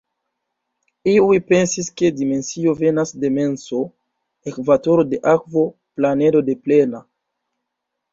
[1.09, 3.81] Iuj pensis, ke dimensio venas de menso,
[4.53, 5.67] ekvatoro de akvo,
[6.01, 7.03] planedo de plena!